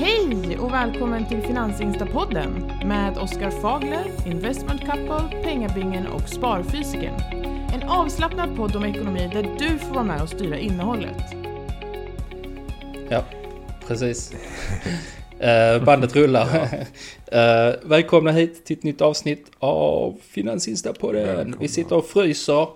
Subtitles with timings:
[0.00, 7.14] Hej och välkommen till Finansinstapodden med Oskar Fagler, Investment Couple, Pengabingen och Sparfysiken.
[7.74, 11.16] En avslappnad podd om ekonomi där du får vara med och styra innehållet.
[13.08, 13.24] Ja,
[13.86, 14.32] precis.
[15.40, 16.48] Eh, bandet rullar.
[17.32, 21.26] Eh, välkomna hit till ett nytt avsnitt av Finansinstapodden.
[21.26, 21.56] Välkomna.
[21.60, 22.68] Vi sitter och fryser.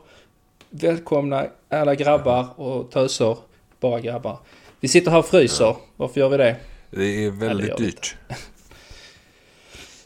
[0.71, 3.37] Välkomna alla grabbar och töser.
[3.81, 4.39] Bara grabbar.
[4.81, 5.77] Vi sitter här och fryser.
[5.97, 6.57] Varför gör vi det?
[6.97, 8.17] Det är väldigt dyrt.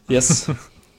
[0.08, 0.46] Yes.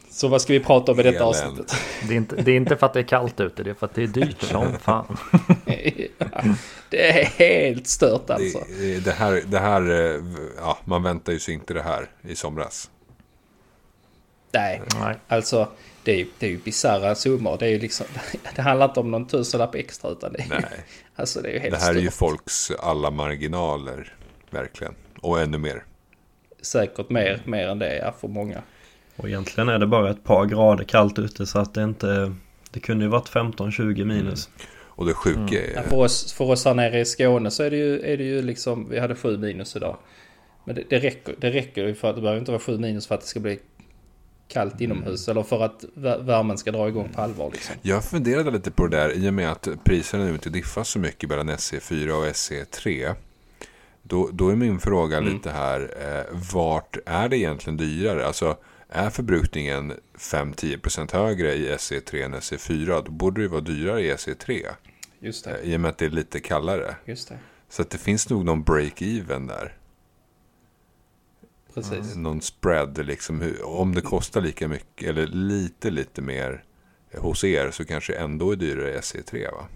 [0.10, 1.74] Så vad ska vi prata om i detta avsnittet?
[2.08, 3.86] Det är, inte, det är inte för att det är kallt ute, det är för
[3.86, 5.18] att det är dyrt som fan.
[6.90, 8.64] det är helt stört alltså.
[8.80, 10.24] Det, det, här, det här, eh,
[10.58, 12.90] ja, man väntar ju sig inte det här i somras.
[14.52, 15.16] Nej, Nej.
[15.28, 15.70] alltså
[16.04, 17.58] det är ju, det är ju bisarra summor.
[17.58, 18.06] Det är ju liksom,
[18.56, 20.86] det handlar inte om någon tusenlapp extra utan det är, Nej,
[21.16, 22.18] alltså det är ju helt det här är ju stört.
[22.18, 24.16] folks alla marginaler,
[24.50, 24.94] verkligen.
[25.22, 25.84] Och ännu mer.
[26.62, 28.62] Säkert mer, mer än det ja, för många.
[29.16, 32.34] Och egentligen är det bara ett par grader kallt ute så att det inte...
[32.72, 34.50] Det kunde ju varit 15-20 minus.
[34.98, 37.72] Och det sjuka Ja, är, för, oss, för oss här nere i Skåne så är
[37.72, 39.98] det ju, är det ju liksom, vi hade sju minus idag.
[40.66, 43.08] Men det, det, räcker, det räcker ju för att det behöver inte vara sju minus
[43.08, 43.60] för att det ska bli
[44.48, 45.28] kallt inomhus.
[45.28, 47.76] Eller för att vä- värmen ska dra igång på allvar liksom.
[47.82, 51.00] jag funderade lite på det där i och med att priserna nu inte diffar så
[51.00, 53.16] mycket mellan SE4 och SE3.
[54.08, 55.34] Då, då är min fråga Mm.
[55.34, 58.26] lite här, eh, vart är det egentligen dyrare?
[58.28, 58.58] Alltså,
[58.90, 64.66] är förbrukningen 5-10% högre i SE3 än SE4, då borde det vara dyrare i SE3.
[65.20, 66.96] Just det, eh, I och med att det är lite kallare.
[67.06, 67.38] just det.
[67.70, 69.74] Så att det finns nog någon break-even där.
[71.74, 72.16] Precis.
[72.16, 76.64] Någon spread, liksom, om det kostar lika mycket eller lite, lite mer
[77.18, 79.68] hos er så kanske ändå är dyrare i SE3 va?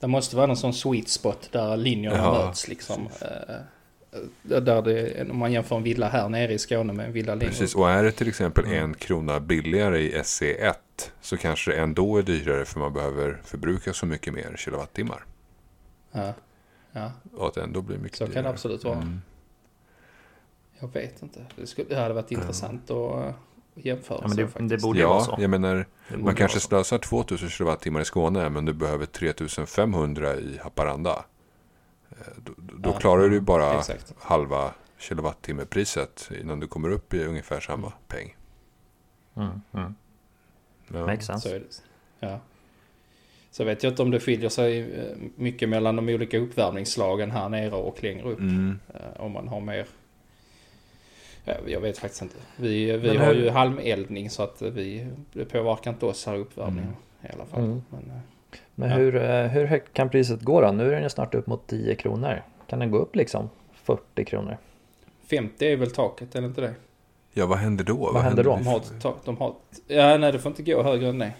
[0.00, 3.08] Det måste vara någon sån sweet spot där linjerna Ja, möts liksom.
[3.20, 7.12] Eh, eh, Där det, om man jämför en villa här nere i Skåne med en
[7.12, 10.74] villa längre Precis, och är det till exempel en krona billigare i SE1
[11.20, 15.24] så kanske det ändå är dyrare för man behöver förbruka så mycket mer kilowattimmar.
[16.12, 16.32] Ja.
[16.92, 18.52] ja, Och att det ändå blir mycket så kan det dyrare.
[18.52, 18.96] absolut vara.
[18.96, 19.20] Mm.
[20.80, 21.46] Jag vet inte.
[21.56, 23.34] Det, skulle, det hade varit intressant att
[23.76, 24.18] jämföra.
[24.22, 24.68] Ja, men det, faktiskt.
[24.70, 25.36] det borde ju vara Ja, så.
[25.38, 31.24] jag menar, man kanske slösar 2000 kilowattimmar i Skåne men du behöver 3500 i Haparanda.
[32.10, 34.14] Eh, Då, då Ja, klarar du bara Exakt.
[34.18, 38.36] halva kilowattimmepriset innan du kommer upp i ungefär samma peng.
[39.36, 39.94] Mm, mm.
[40.92, 41.06] Ja.
[41.06, 41.48] Makes sense.
[41.48, 41.66] Så är det.
[42.20, 42.40] Ja.
[43.50, 47.48] Så vet jag inte om det skiljer sig eh, mycket mellan de olika uppvärmningsslagen här
[47.48, 48.38] nere och längre upp.
[48.38, 48.78] Mm.
[48.94, 49.86] Eh, Om man har mer...
[51.48, 52.34] Ja, jag vet faktiskt inte.
[52.56, 56.36] Vi, vi Men har hur- ju halmeldning så att vi, det påverkar inte oss här
[56.36, 57.60] uppvärmningen i alla fall.
[57.64, 57.82] Mm.
[57.90, 58.16] Men, eh,
[58.74, 58.96] Men Ja.
[58.96, 60.72] hur, eh, hur högt kan priset gå då?
[60.72, 62.42] Nu är den ju snart upp mot 10 kronor.
[62.66, 63.50] Kan den gå upp liksom
[63.84, 64.56] 40 kronor?
[65.30, 66.74] 50 är väl taket, det inte det?
[67.34, 67.96] Ja, vad händer då?
[68.12, 68.50] Vad, händer då?
[68.56, 71.18] De har ett tak, de har ett, Ja, nej det får inte gå högre än
[71.18, 71.32] det.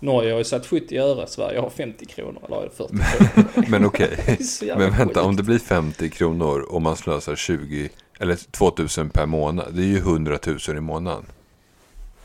[0.00, 3.66] Norge har ju satt 70 öre, Sverige har 50 kronor eller är det 40 kronor?
[3.70, 4.10] Men okej.
[4.78, 9.66] Men vänta, om det blir 50 kronor och man slösar 20 eller 2000 per månad.
[9.74, 10.38] Det är ju 100
[10.68, 11.24] 000 i månaden.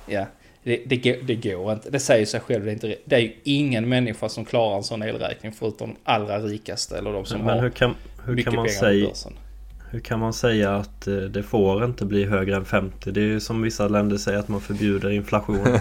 [0.06, 0.26] Ja,
[0.64, 1.90] det, det, går- det går inte.
[1.90, 2.66] Det säger sig själv.
[2.66, 6.12] Det är, inte, det är ju ingen människa som klarar en sån elräkning förutom de
[6.12, 7.96] allra rikaste eller de som Men har hur kan,
[8.26, 9.08] hur mycket kan man pengar på säga...
[9.08, 9.34] börsen.
[9.92, 13.12] Hur kan man säga att eh, det får inte bli högre än 50?
[13.12, 15.68] Det är ju som vissa länder säger att man förbjuder inflation.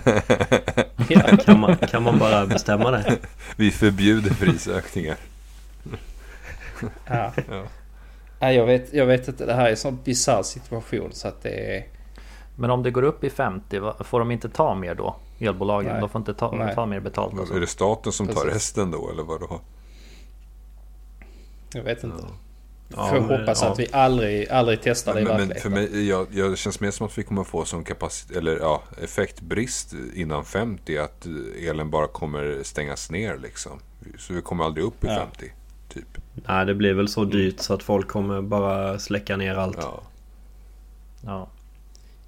[1.09, 3.17] Ja, Kan man, kan man bara bestämma det?
[3.57, 5.17] Vi förbjuder prisökningar.
[7.07, 7.33] ja.
[7.51, 7.65] Ja.
[8.41, 9.47] Nej, jag, vet, jag vet inte.
[9.47, 11.87] Det här är en sån bisarr situation så att det är...
[12.57, 15.17] Men om det går upp i 50, vad- får de inte ta mer då?
[15.39, 15.93] Elbolagen?
[15.93, 16.01] Nej.
[16.01, 16.75] De får inte ta, Nej.
[16.75, 18.53] ta mer betalt och Är det staten som tar Precis.
[18.55, 19.61] resten då eller vad då?
[21.73, 22.25] Jag vet inte.
[22.97, 23.69] Ja, Får men- hoppas ja.
[23.73, 25.73] att vi aldrig, aldrig testar det i Men, men verkligheten.
[25.73, 28.83] för mig, jag, jag känns mer som att vi kommer få som kapacitet, eller ja,
[29.03, 30.99] effektbrist innan 50.
[30.99, 31.27] Att
[31.63, 33.81] elen bara kommer stängas ner liksom.
[34.19, 35.17] Så vi kommer aldrig upp i Ja.
[35.17, 35.53] 50.
[35.89, 36.19] Typ.
[36.49, 39.79] Nej, det blir väl så dyrt så att folk kommer bara släcka ner allt.
[39.81, 40.03] Ja.
[41.25, 41.49] Ja,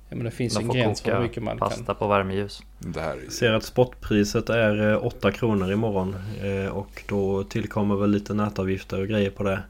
[0.08, 1.94] Ja, men det finns de en gräns för hur mycket man pasta kan...
[1.96, 2.62] på värmeljus.
[2.78, 6.16] Det här är ser att spotpriset är eh, 8 kronor imorgon.
[6.42, 9.62] eh, Och då tillkommer väl lite nätavgifter och grejer på det.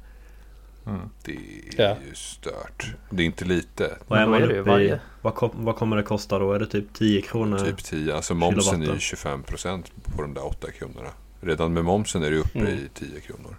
[1.24, 1.96] Det är Ja.
[2.08, 2.94] ju stört.
[3.10, 3.96] Det är inte lite.
[4.08, 4.98] Vad är man uppe i?
[5.22, 6.52] Vad, kom, vad kommer det kosta då?
[6.52, 7.58] Är det typ 10 kronor?
[7.58, 8.14] Typ 10.
[8.16, 9.00] Alltså momsen är ju Kilowatten.
[9.00, 11.10] 25 procent på de där 8 kronorna.
[11.40, 12.72] Redan med momsen är det uppe Mm.
[12.72, 13.56] i 10 kronor.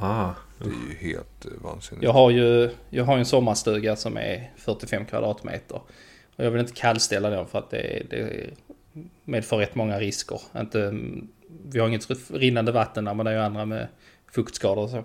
[0.00, 2.04] Ah, Det är ju helt eh, vansinnigt.
[2.04, 5.80] Jag har ju jag har en sommarstuga som är 45 kvadratmeter.
[6.36, 8.50] Och jag vill inte kallställa den för att det, det
[9.24, 10.40] medför rätt många risker.
[10.56, 10.94] Inte,
[11.68, 13.88] vi har inget rinnande vatten där men det är ju andra med
[14.32, 15.04] fuktskador och så.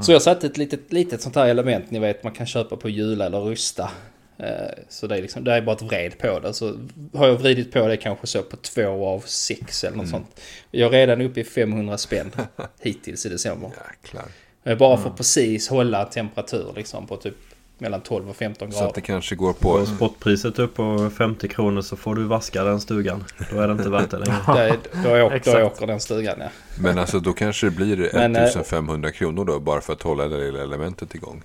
[0.00, 2.88] Så jag satte ett litet, litet sånt här element, ni vet man kan köpa på
[2.88, 3.90] Jula eller Rusta.
[4.38, 4.46] Eh,
[4.88, 6.54] Så det är, liksom, det är bara ett vred på det.
[6.54, 6.78] Så
[7.14, 10.40] har jag vridit på det kanske så på två av sex eller något sånt.
[10.70, 12.30] Jag är redan uppe i 500 spänn
[12.80, 13.70] hittills i december.
[14.02, 14.24] Jäklar.
[14.62, 17.34] Jag bara för precis hålla temperatur liksom på typ
[17.78, 19.06] mellan 12 och 15 Så att det grader.
[19.06, 19.72] kanske går på...
[19.72, 23.24] Går spotpriset upp på 50 kronor så får du vaska den stugan.
[23.50, 24.36] Då är det inte värt det längre.
[24.46, 24.78] Då, är-
[25.20, 26.48] då, åker, då åker den stugan ja.
[26.80, 30.28] Men alltså då kanske det blir Men, eh, 1500 kronor då bara för att hålla
[30.28, 31.42] det lilla elementet igång.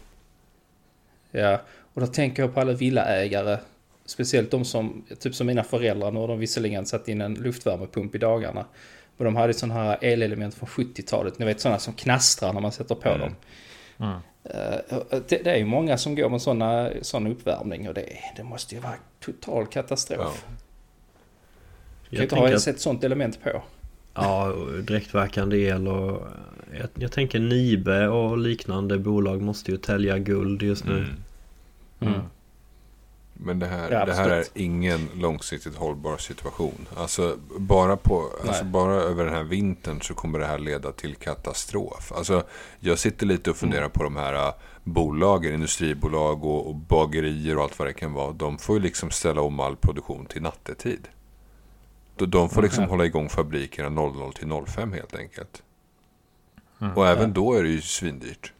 [1.31, 1.61] Ja,
[1.93, 3.57] och då tänker jag på alla villaägare.
[4.05, 8.15] Speciellt de som, typ som mina föräldrar, nu har de visserligen satt in en luftvärmepump
[8.15, 8.65] i dagarna.
[9.17, 12.71] Men de hade sådana här elelement från 70-talet, ni vet sådana som knastrar när man
[12.71, 13.35] sätter på dem.
[13.97, 14.13] Mm.
[14.43, 18.05] Eh, Det, det är ju många som går med sådana sån uppvärmning och det,
[18.37, 20.45] det måste ju vara total katastrof.
[20.47, 20.53] Ja.
[22.09, 23.63] Du kan inte ha ens ett sånt element på.
[24.13, 26.27] Ja, och direktverkande el och
[26.79, 30.97] jag, jag tänker Nibe och liknande bolag måste ju tälja guld just nu.
[30.97, 31.09] Mm.
[32.01, 32.21] Mm.
[33.33, 36.87] Men det här, Ja, det här är ingen långsiktigt hållbar situation.
[36.97, 41.15] Alltså bara, på, alltså bara över den här vintern så kommer det här leda till
[41.15, 42.11] katastrof.
[42.15, 42.43] Alltså
[42.79, 43.91] jag sitter lite och funderar Mm.
[43.91, 44.53] på de här äh,
[44.83, 48.31] bolagen, industribolag och, och bagerier och allt vad det kan vara.
[48.31, 51.07] De får ju liksom ställa om all produktion till nattetid.
[52.15, 52.89] De, de får liksom Ja.
[52.89, 55.63] hålla igång fabrikerna 00 till 05 helt enkelt.
[56.81, 56.93] Mm.
[56.97, 57.33] Och även Ja.
[57.35, 58.53] då är det ju svindyrt.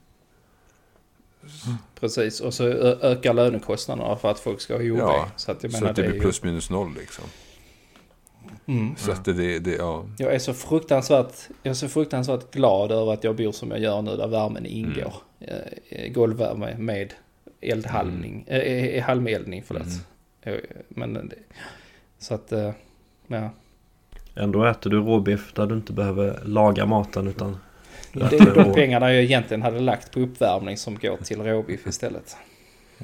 [1.99, 4.99] Precis, och så ökar lönekostnaderna för att folk ska ha jobb.
[4.99, 6.21] Ja, så att jag Så menar att det det är blir ju...
[6.21, 7.25] plus minus noll liksom.
[8.65, 8.95] Mm.
[8.95, 10.05] Så att det, det, ja.
[10.17, 11.33] Jag är så fruktansvärt,
[11.63, 14.65] jag är så fruktansvärt glad över att jag bor som jag gör nu där värmen
[14.65, 15.13] ingår.
[15.39, 17.13] Eh, golvvärme med
[17.61, 19.83] eldhalmning, eh, eh, halmeldning förlåt.
[20.41, 20.55] Eh,
[20.89, 21.35] Men det,
[22.19, 22.53] så att,
[23.27, 23.49] ja.
[24.35, 27.57] Ändå äter du råbiff där du inte behöver laga maten utan
[28.13, 32.37] Det är de pengarna jag egentligen hade lagt på uppvärmning som går till råbiff istället.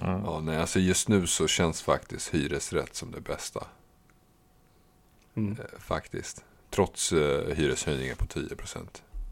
[0.01, 0.21] Mm.
[0.25, 3.63] Ja, nej, alltså just nu så känns faktiskt hyresrätt som det bästa.
[5.36, 5.51] Mm.
[5.59, 6.44] Eh, faktiskt.
[6.69, 8.77] Trots eh, hyreshöjningar på 10%.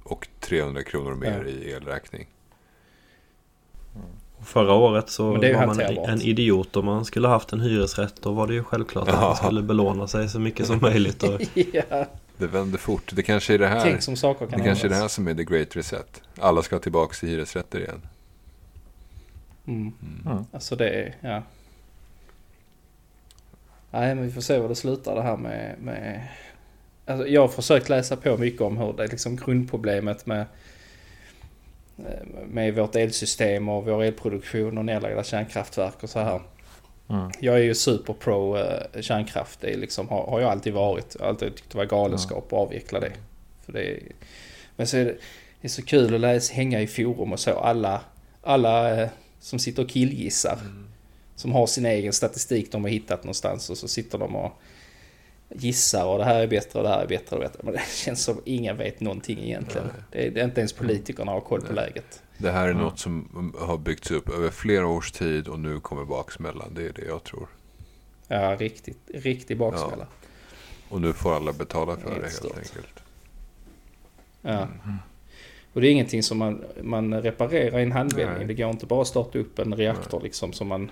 [0.03, 1.49] Och 300 kronor mer Ja.
[1.51, 2.27] i elräkning.
[4.45, 5.79] Förra året så var man
[6.09, 8.15] en idiot om man skulle haft en hyresrätt.
[8.21, 9.21] Då var det ju självklart att Ja.
[9.21, 11.23] man skulle belåna sig så mycket som möjligt.
[11.23, 11.41] Och
[11.73, 12.05] ja,
[12.37, 13.11] Det vänder fort.
[13.15, 13.81] Det kanske är det här.
[13.81, 16.21] tänk som saker det kan kanske är det här som är the great reset.
[16.39, 18.01] Alla ska tillbaka till hyresrätter igen.
[19.67, 19.93] Mm.
[20.25, 20.45] Mm.
[20.51, 21.43] Alltså det är, ja.
[23.91, 26.27] Nej men vi får se var det slutar det här med, med...
[27.05, 30.45] Alltså jag har försökt läsa på mycket om hur det är liksom grundproblemet med
[31.97, 36.41] eh, med vårt elsystem och vår elproduktion och nedlagda kärnkraftverk och så här.
[37.09, 37.31] Mm.
[37.39, 39.61] Jag är ju superpro eh, kärnkraft.
[39.61, 41.15] Det liksom, har, har jag alltid varit.
[41.19, 43.11] Jag har alltid tyckt det var galenskap att avveckla det.
[43.65, 43.99] För det är,
[44.75, 45.15] men så är det,
[45.61, 47.51] det är så kul att läsa, hänga i forum och så.
[47.51, 48.01] Alla,
[48.41, 49.09] alla eh,
[49.39, 50.57] som sitter och killgissar.
[51.35, 54.51] Som har sin egen statistik de har hittat någonstans och så sitter de och
[55.49, 57.59] gissar och det här är bättre och det här är bättre och bättre.
[57.63, 59.87] Men det känns som ingen vet någonting egentligen.
[60.11, 62.21] Det är, det är inte ens politikerna har koll på läget.
[62.37, 65.79] Det här är något som mm, har byggts upp över flera års tid och nu
[65.79, 66.73] kommer baksmällan.
[66.75, 67.47] Det är det jag tror.
[68.27, 70.07] Ja, riktigt, riktig baksmälla.
[70.89, 72.57] Och nu får alla betala för Helt det helt stört.
[72.57, 73.03] enkelt.
[74.41, 74.67] Ja.
[75.73, 78.47] Och det är ingenting som man, man reparerar i en handvändning.
[78.47, 80.91] Det går inte bara att starta upp en reaktor liksom som man...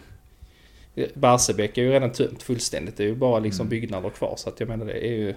[1.13, 2.97] Barsebäck är ju redan tömt fullständigt.
[2.97, 4.33] Det är ju bara liksom byggnader kvar.
[4.38, 5.33] Så att jag menar det är ju...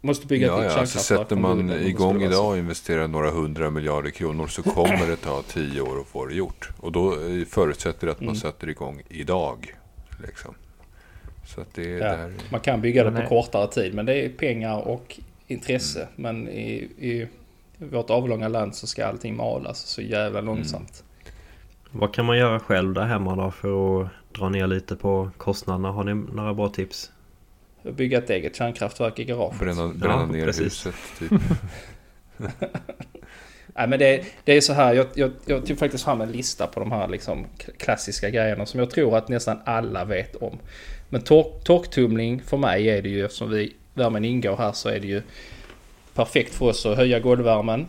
[0.00, 4.10] Måste bygga Ja, ett ja, alltså sätter man igång idag och investerar några hundra miljarder
[4.10, 6.68] kronor så kommer det ta tio år att få det gjort.
[6.80, 8.40] Och då eh, förutsätter det att man Mm.
[8.40, 9.74] sätter igång idag.
[10.26, 10.54] Liksom.
[11.46, 12.32] Så att det är Ja, där.
[12.50, 13.28] man kan bygga det på nej.
[13.28, 13.94] kortare tid.
[13.94, 16.00] Men det är pengar och intresse.
[16.00, 16.10] Mm.
[16.16, 17.26] Men i, i
[17.78, 20.54] vårt avlånga land så ska allting malas så jävla Mm.
[20.54, 21.04] långsamt.
[21.90, 25.90] vad kan man göra själv där hemma då för att dra ner lite på kostnaderna?
[25.90, 27.10] Har ni några bra tips?
[27.82, 29.58] Bygga ett eget kärnkraftverk i garaget.
[29.60, 30.86] Bränna, bränna Ja, ner precis.
[30.86, 30.94] huset.
[31.18, 31.40] Typ.
[33.76, 36.66] Nej men det, det är så här, jag, jag, jag tog faktiskt fram en lista
[36.66, 37.46] på de här liksom
[37.78, 40.58] klassiska grejerna som jag tror att nästan alla vet om.
[41.08, 45.00] Men tork, torktumling för mig är det ju, eftersom vi, värmen ingår här så är
[45.00, 45.22] det ju
[46.14, 47.86] perfekt för oss att höja golvvärmen.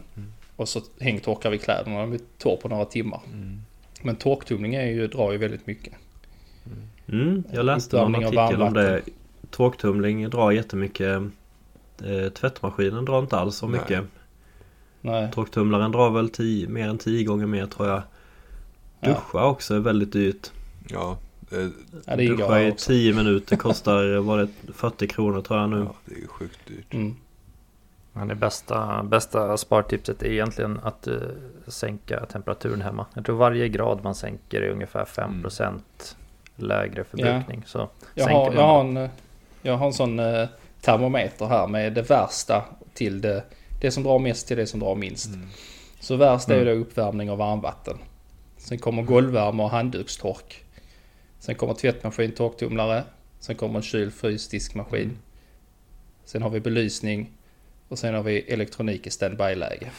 [0.56, 3.20] Och så hängtorkar vi kläderna, de är torr på några timmar.
[4.02, 5.94] Men torktumling är ju, drar ju väldigt mycket.
[7.08, 9.02] Mm, jag läste någon av artikel om det.
[9.50, 11.22] Torktumling drar jättemycket.
[12.04, 13.80] Eh, tvättmaskinen drar inte alls så Nej.
[13.80, 14.04] mycket.
[15.02, 15.32] Nej.
[15.32, 18.02] Torktumlaren drar väl tio, mer än 10 gånger mer tror jag.
[19.00, 19.10] Ja.
[19.10, 20.52] Duscha också är väldigt dyrt.
[20.88, 21.18] Ja,
[21.52, 21.68] eh,
[22.06, 22.88] Ja, Duscha i också.
[22.88, 25.80] 10 minuter kostar var det 40 kronor tror jag nu.
[25.80, 26.94] ja, det är sjukt dyrt.
[26.94, 27.16] Mm.
[28.14, 31.18] Men det bästa, bästa spartipset är egentligen att uh,
[31.68, 33.06] sänka temperaturen hemma.
[33.14, 35.80] Jag tror varje grad man sänker är ungefär 5%
[36.56, 37.64] lägre förbrukning.
[37.66, 39.10] Så Jag har, jag, har en,
[39.62, 40.48] jag har en sån eh,
[40.82, 43.44] termometer här med det värsta till det,
[43.82, 45.30] det som drar mest till det som drar minst.
[46.00, 47.98] Så värst är ju då uppvärmning av varmvatten.
[48.58, 50.66] Sen kommer golvvärme och handdukstork.
[51.40, 53.04] Sen kommer tvättmaskin, torktumlare.
[53.40, 55.18] Sen kommer en kyl, frys, diskmaskin.
[56.26, 57.32] Sen har vi belysning.
[57.90, 59.92] Och sen har vi elektronik i standby-läge.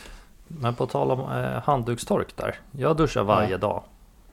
[0.49, 2.55] Men på tal om eh, handdukstork där.
[2.73, 3.59] Jag duschar varje Ja.
[3.59, 3.83] dag.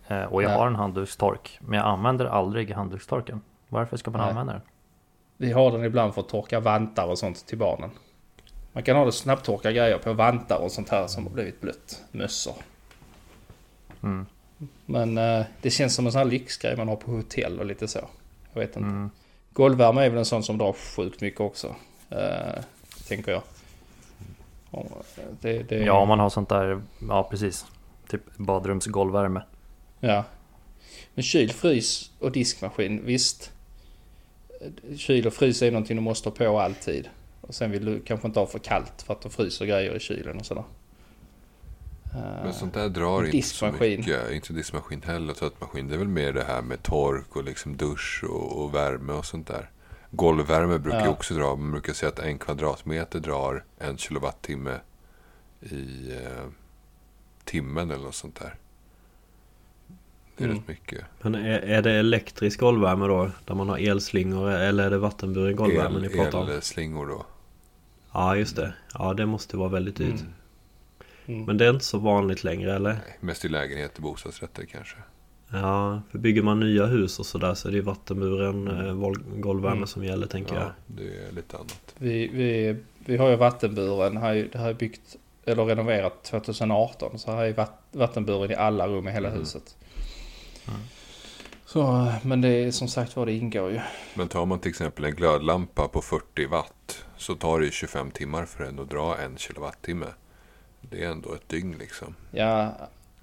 [0.08, 0.56] Eh, och jag Ja.
[0.58, 1.58] har en handdukstork.
[1.62, 3.42] Men jag använder aldrig handdukstorken.
[3.70, 4.30] Varför ska man Nej.
[4.30, 4.62] använda den?
[5.38, 7.90] Vi har den ibland för att torka vantar och sånt till barnen.
[8.74, 12.04] Man kan ha det snabbtorka grejer på vantar och sånt här som har blivit blött.
[12.12, 12.54] Mössor.
[14.04, 14.26] Mm.
[14.86, 17.88] Men eh, det känns som en sån här lyxgrej man har på hotell och lite
[17.88, 18.00] så.
[18.54, 18.90] Jag vet inte.
[18.90, 19.10] Mm.
[19.54, 21.76] Golvvärme är väl en sån som drar sjukt mycket också.
[22.10, 22.64] Eh,
[23.08, 23.42] tänker jag.
[24.72, 24.80] Eh,
[25.42, 26.82] Det, det, Ja, om man har sånt där.
[27.10, 27.66] Ja, precis.
[28.08, 29.42] Typ badrumsgolvvärme.
[30.06, 30.24] Ja.
[31.14, 33.52] Men kyl, frys och diskmaskin, visst.
[34.98, 37.10] Kyl och frys är någonting du måste ha på alltid.
[37.42, 40.00] Och sen vill du kanske inte ha för kallt för att då fryser grejer i
[40.00, 40.64] kylen och sådär.
[42.14, 44.00] Eh, Men sånt där drar inte så diskmaskin.
[44.00, 44.32] mycket.
[44.32, 45.88] Inte diskmaskin heller, tvättmaskin.
[45.88, 49.26] Det är väl mer det här med tork och liksom dusch och, och värme och
[49.26, 49.70] sånt där.
[50.12, 51.12] Golvvärme brukar ju Ja.
[51.12, 51.56] också dra.
[51.56, 54.80] Man brukar säga att en kvadratmeter drar en kilowattimme
[55.62, 56.46] i eh,
[57.44, 58.56] timmen eller något sånt där.
[60.38, 60.58] Det är Mm.
[60.58, 61.02] rätt mycket.
[61.22, 63.30] Men är, är det elektrisk golvvärme då?
[63.46, 66.50] Där man har elslingor eller är det vattenburen golvvärme ni pratar om?
[66.50, 67.26] Elslingor då.
[68.12, 68.74] Ja just det.
[68.94, 70.20] Ja det måste vara väldigt dyrt.
[70.22, 70.34] Mm.
[71.26, 71.46] Mm.
[71.46, 72.90] Men det är inte så vanligt längre eller?
[72.94, 74.96] Nej, mest i lägenheter, bostadsrätter kanske.
[75.52, 79.24] Ja, för bygger man nya hus och sådär så är det ju vattenburen eh, vol-
[79.38, 79.88] golvvärme Mm.
[79.88, 80.64] som gäller tänker jag.
[80.64, 81.96] Ja, det är lite annat.
[81.98, 82.76] Vi, vi,
[83.06, 84.18] vi har ju vattenburen.
[84.18, 87.20] Här, är- det här är byggt eller renoverat 2018.
[87.20, 89.40] Så här är vatt, vattenburen i alla rum i hela Mm.
[89.40, 89.78] huset.
[91.66, 93.80] Så, men det är som sagt var det ingår ju.
[94.14, 98.12] Men tar man till exempel en glödlampa på 40 watt så tar det ju 25
[98.12, 100.06] timmar för den att dra en kilowattimme.
[100.82, 102.16] Det är ändå ett dygn liksom.
[102.32, 102.76] Ja,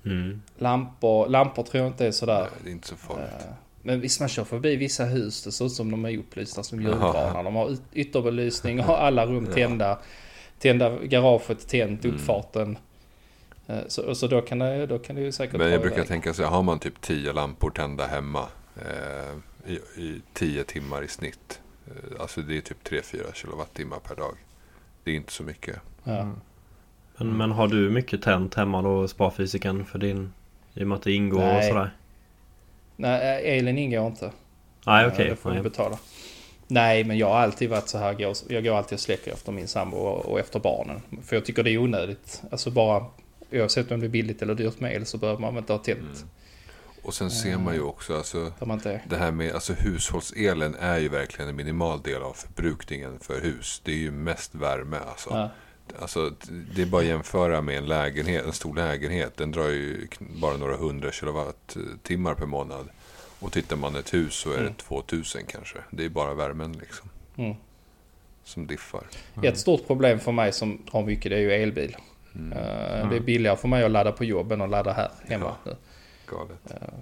[0.04, 0.42] Mm.
[0.59, 2.40] lampor, lampor tror jag inte är sådär.
[2.40, 3.30] Nej, det är inte så farligt.
[3.40, 6.62] Eh, Men visst man kör förbi vissa hus, det ser ut som de är upplysta
[6.62, 7.42] som julgranar.
[7.44, 9.99] De har yt- ytterbelysning och alla rum tända.
[10.59, 12.16] Tända, garaget tänt, Mm.
[12.16, 12.78] uppfarten.
[13.71, 16.09] Eh, Så, så då, kan det, då kan det ju säkert Men jag brukar iväg.
[16.09, 18.47] tänka så har man typ 10 lampor tända hemma
[18.77, 21.61] eh, i, i 10 timmar i snitt.
[21.87, 24.35] Eh, alltså det är typ 3-4 kilowattimmar per dag.
[25.05, 25.77] Det är inte så mycket.
[26.05, 26.12] Ja.
[26.19, 26.41] Mm.
[27.17, 30.33] Men, men har du mycket tänt hemma då, sparfysiken för din...
[30.75, 31.69] I och med att det ingår och Nej.
[31.69, 31.91] sådär?
[32.97, 34.31] Nej, eh, elen ingår inte.
[34.87, 35.29] Nej Eh, okej.
[35.29, 35.62] Det får du Nej.
[35.62, 35.99] betala.
[36.67, 38.35] Nej, men jag har alltid varit så här.
[38.49, 41.00] Jag går alltid och släcker efter min sambo och och efter barnen.
[41.23, 42.43] För jag tycker det är onödigt.
[42.50, 43.05] Alltså bara
[43.52, 45.99] oavsett om det är billigt eller dyrt med el så behöver man inte ha tält.
[46.00, 46.28] Mm.
[47.02, 48.52] Och sen ser man ju också, alltså
[49.09, 53.80] det här med, alltså hushållselen är ju verkligen en minimal del av förbrukningen för hus.
[53.85, 55.30] Det är ju mest värme alltså.
[55.30, 55.50] ja.
[56.00, 56.33] Alltså,
[56.75, 59.37] det är bara att jämföra med en lägenhet, en stor lägenhet.
[59.37, 62.88] Den drar ju bara några hundra kilowattimmar per månad.
[63.40, 64.75] Och tittar man ett hus så är det Mm.
[64.75, 65.78] 2000 kanske.
[65.90, 67.57] Det är bara värmen liksom Mm.
[68.45, 69.07] som diffar.
[69.42, 71.97] Ett stort problem för mig som har mycket det är ju elbil.
[72.52, 72.59] Mm.
[72.59, 75.54] Eh, Det är billigare för mig att ladda på jobben och ladda här hemma.
[75.64, 75.76] nu.
[76.26, 76.59] Galet.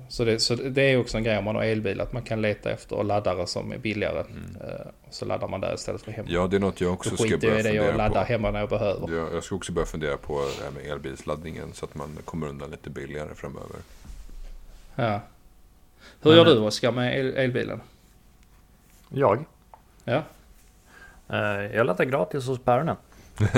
[0.09, 2.43] Så, det, så det är också en grej om man har elbil att man kan
[2.43, 4.19] leta efter laddare som är billigare.
[4.19, 6.29] Eh, Och så laddar man där istället för hemma.
[6.31, 8.29] Ja, det är något jag också ska jag börja i det och fundera laddar på.
[8.33, 9.15] hemma när jag behöver.
[9.17, 12.47] Jag, jag ska också börja fundera på det här med elbilsladdningen så att man kommer
[12.47, 13.77] undan lite billigare framöver.
[14.95, 15.21] Ja.
[16.23, 17.81] Hur gör du Oskar med el- elbilen?
[19.09, 19.45] Jag?
[20.05, 20.23] Ja.
[21.31, 22.97] Eh, jag laddar gratis hos päronen.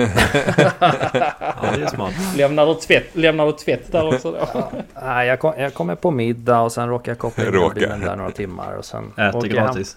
[1.63, 2.13] Ja det är smart.
[2.37, 4.71] Lämnar du tvätt, lämnar du tvätt där också då?
[5.03, 7.75] Nej, jag, kom, jag kommer på middag och sen råkar jag koppla in Råkar.
[7.75, 9.97] bilen där några timmar och sen Äter gratis.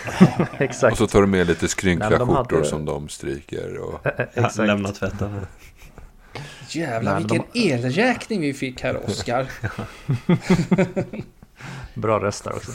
[0.58, 0.92] Exakt.
[0.92, 3.78] Och så tar du med lite skrynkliga de skjortor hade- som de stryker.
[3.78, 4.06] Och...
[4.34, 4.56] Exakt.
[4.58, 5.46] Lämna tvätten.
[6.68, 9.46] Jävlar Nej, vilken elräkning vi fick här Oskar.
[11.94, 12.72] Bra röst där också.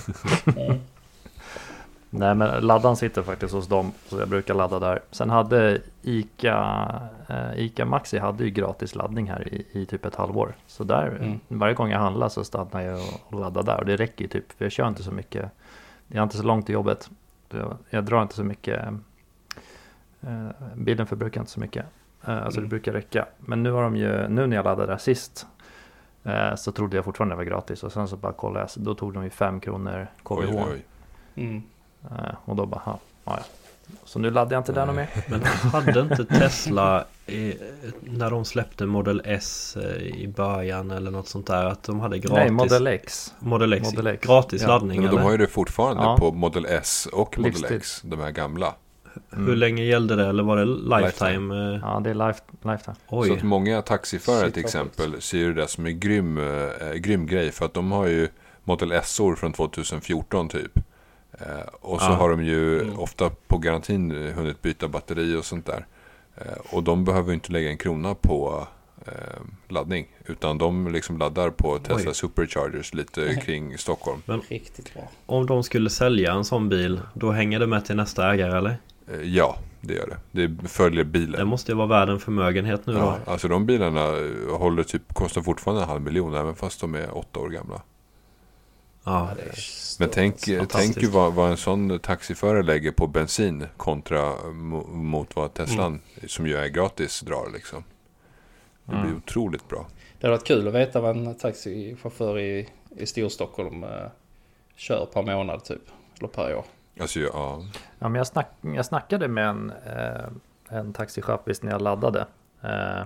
[2.16, 5.00] Nej men laddan sitter faktiskt hos dem så jag brukar ladda där.
[5.12, 6.86] Sen hade Ica,
[7.30, 10.56] eh, Ica Maxi hade ju gratis laddning här i, i typ ett halvår.
[10.68, 11.40] Så där Mm.
[11.48, 14.52] varje gång jag handlar så stannar jag och, laddar där och det räcker ju typ
[14.52, 15.52] för jag kör inte så mycket.
[16.08, 17.10] Jag har inte så långt till jobbet.
[17.50, 18.80] Jag, jag drar inte så mycket.
[20.22, 21.86] Eh, bilen förbrukar inte så mycket.
[22.26, 22.70] Eh, alltså det Mm.
[22.70, 23.26] brukar räcka.
[23.40, 25.48] Men nu har de ju, nu när jag laddade där sist
[26.24, 28.80] eh, så trodde jag fortfarande det var gratis och sen så bara kollade jag, så
[28.80, 30.40] då tog de ju 5 kronor KWH.
[30.56, 30.86] Oj, oj.
[31.36, 31.64] Mm.
[32.12, 33.44] Eh, och då bara, ha, ja, ja.
[34.06, 35.10] Så nu laddar jag inte den och mer.
[35.28, 37.54] Men hade inte Tesla eh,
[38.02, 42.18] när de släppte Model S eh, i början eller något sånt där att de hade
[42.20, 43.34] gratis Nej, Model X.
[43.40, 44.28] Model X, Model X.
[44.28, 44.68] gratis Ja.
[44.68, 45.24] laddning Men de eller?
[45.24, 46.18] har ju det fortfarande Ja.
[46.20, 47.78] på Model S och Model Livstid.
[47.78, 48.02] X.
[48.04, 48.74] De här gamla.
[49.30, 51.56] Hur länge gällde det eller var det lifetime?
[51.76, 51.80] eh?
[51.84, 52.96] Ja, det är life, lifetime.
[53.10, 57.26] Så Oj, att många taxiförare till exempel ser ju det som en grym, eh, grym
[57.28, 57.52] grej.
[57.52, 58.28] För att de har ju
[58.64, 60.72] Model S-or från 2014 typ.
[61.40, 62.16] Eh, och så Ja.
[62.16, 63.00] har de ju Mm.
[63.00, 65.86] ofta på garantin hunnit byta batteri och sånt där.
[66.36, 68.68] Eh, och de behöver ju inte lägga en krona på
[69.06, 69.12] eh,
[69.68, 70.08] laddning.
[70.26, 72.16] Utan de liksom laddar på Tesla Oj.
[72.16, 74.22] Superchargers lite kring Stockholm.
[74.50, 75.04] Riktigt bra.
[75.26, 78.78] om de skulle sälja en sån bil då hänger det med till nästa ägare eller?
[79.12, 80.48] Eh, ja, det gör det.
[80.48, 81.40] Det följer bilen.
[81.40, 83.32] Det måste ju vara värd en förmögenhet nu Ja, då.
[83.32, 84.12] alltså de bilarna
[84.58, 87.82] håller typ, kostar fortfarande en halv miljon även fast de är åtta år gamla.
[89.04, 89.30] Ja,
[90.00, 90.36] Men tänk,
[90.70, 96.02] tänk ju vad, vad en sån taxiförare lägger på bensin kontra mo- mot vad Teslan,
[96.28, 97.84] som ju är gratis, drar liksom.
[98.86, 99.18] Det blir Mm.
[99.18, 99.88] otroligt bra.
[100.20, 103.90] Det hade varit kul att veta vad en taxichaufför i, i Storstockholm eh,
[104.76, 105.82] kör per månad typ.
[106.20, 106.66] Eller per år.
[107.00, 107.64] Alltså, ja.
[108.00, 112.28] Ja, men jag, snack, jag snackade med en, eh, en taxichaffis när jag laddade.
[112.62, 113.04] Eh,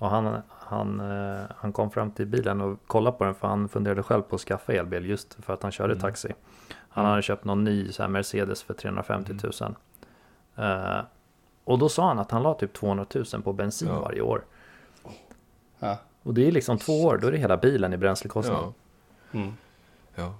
[0.00, 3.68] och han, han, eh, han kom fram till bilen och kollade på den för han
[3.68, 6.00] funderade själv på att skaffa elbil just för att han körde Mm.
[6.02, 6.32] taxi.
[6.88, 9.74] Han hade köpt någon ny så här Mercedes för 350 000.
[10.56, 11.00] Eh,
[11.64, 14.00] och då sa han att han la typ 200 000 på bensin Ja.
[14.00, 14.44] varje år.
[15.78, 15.98] Ja.
[16.22, 18.56] Och det är liksom två år, då är det hela bilen i bränslekostnad.
[18.62, 18.72] ja,
[19.40, 19.52] Mm.
[20.14, 20.34] ja.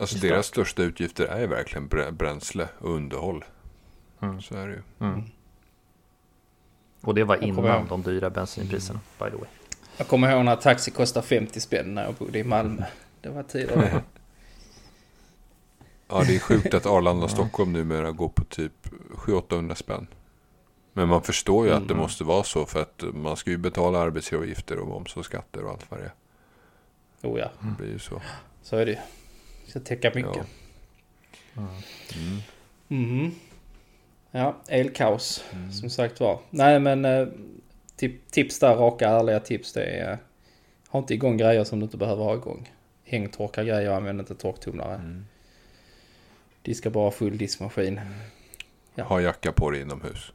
[0.00, 3.44] Alltså deras största utgifter är verkligen brä- bränsle och underhåll.
[4.20, 4.40] Mm.
[4.40, 4.82] Så är det ju.
[7.06, 7.08] Mm.
[7.08, 7.88] Och det var innan ihåg.
[7.88, 9.48] de dyra bensinpriserna, by the way.
[9.96, 12.84] Jag kommer ihåg när taxi kostade 50 spänn när jag bodde i Malmö.
[13.20, 14.02] Det var tider.
[16.08, 18.72] Ja, det är sjukt att Arlanda och Stockholm numera går på typ
[19.10, 20.06] 700-800 spänn.
[20.92, 22.02] Men man förstår ju att det Mm.
[22.02, 25.70] måste vara så för att man ska ju betala arbetsgivaravgifter och moms och skatter och
[25.70, 26.12] allt vad det är.
[27.30, 28.22] oh ja, Det blir ju så.
[28.62, 28.98] så är det ju.
[29.66, 30.46] Ska täcka mycket.
[31.54, 31.62] Ja.
[32.16, 32.38] Mm.
[32.88, 33.34] Mhm.
[34.36, 35.44] Ja, elkaos.
[35.80, 36.38] Som sagt var.
[36.50, 37.28] Nej men eh,
[37.96, 39.72] tip, tips där, raka ärliga tips.
[39.72, 40.18] Det är eh,
[40.88, 42.72] ha inte igång grejer som du inte behöver ha igång.
[43.04, 44.94] Hängtorka grejer, använd inte torktumlare.
[44.94, 45.26] Mm.
[46.62, 48.00] Diska bara full diskmaskin.
[48.94, 49.04] Ja.
[49.04, 50.32] Ha jacka på dig inomhus.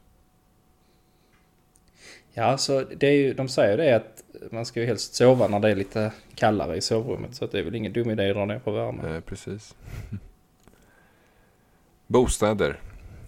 [2.32, 5.60] Ja, så det är ju, de säger det att man ska ju helst sova när
[5.60, 7.34] det är lite kallare i sovrummet.
[7.34, 9.14] Så det är väl ingen dum idé att dra ner på värmen.
[9.14, 9.74] Eh, precis.
[12.06, 12.80] Bostäder.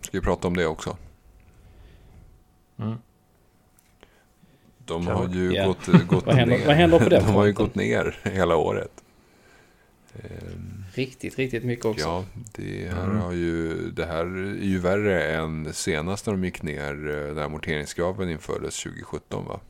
[0.05, 0.97] Ska vi prata om det också?
[2.77, 2.95] Mm.
[4.87, 5.67] De har ju Ja.
[5.67, 6.67] gått, gått Vad händer- ner.
[6.67, 9.05] vad händer på den De har ju gått ner hela året.
[10.15, 12.05] Ehm, Riktigt, riktigt mycket också.
[12.07, 13.17] Ja, det här, Mm.
[13.21, 16.93] har ju, det här är ju värre än senast när de gick ner
[17.29, 19.61] eh, när amorteringskraven infördes 2017 va?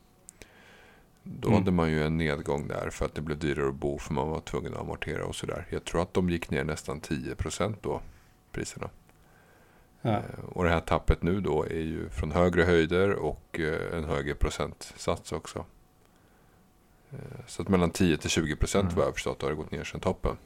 [1.23, 1.59] Då Mm.
[1.59, 4.29] hade man ju en nedgång där för att det blev dyrare att bo för man
[4.29, 5.67] var tvungen att amortera och sådär.
[5.69, 8.01] Jag tror att de gick ner nästan 10% då,
[8.51, 8.89] priserna.
[10.05, 10.11] Ja.
[10.11, 14.03] Eh, Och det här tappet nu då är ju från högre höjder och eh, en
[14.03, 15.65] högre procentsats också.
[17.11, 18.95] Eh, Så att mellan 10 till 20 procent Mm.
[18.95, 20.37] vad jag förstått har det gått ner sedan toppen.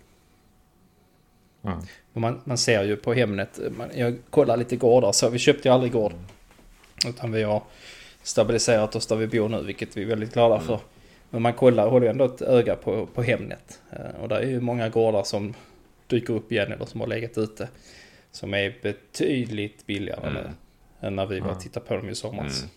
[1.64, 1.80] Mm.
[2.14, 5.74] Man, man ser ju på Hemnet, man, jag kollar lite gårdar så, vi köpte ju
[5.74, 6.14] aldrig gård.
[7.08, 7.64] Utan vi har
[8.24, 10.80] stabiliserat oss där vi bor nu, vilket vi är väldigt glada för.
[11.30, 13.82] Men man kollar, håller ju ändå ett öga på, på Hemnet.
[14.22, 15.54] Och där är ju många gårdar som
[16.08, 17.70] dyker upp igen eller som har legat ute.
[18.32, 20.34] Som är betydligt billigare Mm.
[20.44, 20.50] nu
[21.08, 21.64] än när vi var och Mm.
[21.64, 22.60] tittade på dem i somras.
[22.60, 22.70] Mm.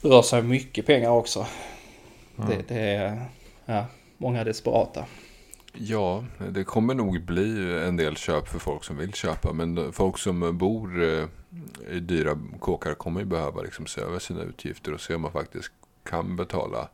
[0.00, 1.46] Det rör sig mycket pengar också.
[2.38, 2.50] Mm.
[2.50, 3.24] Det, det är
[3.66, 3.86] ja,
[4.18, 5.06] många desperata.
[5.74, 9.52] Ja, det kommer nog bli en del köp för folk som vill köpa.
[9.52, 11.26] Men folk som bor eh,
[11.90, 15.32] i dyra kåkar kommer ju behöva liksom se över sina utgifter och se om man
[15.32, 15.72] faktiskt
[16.04, 16.88] kan betala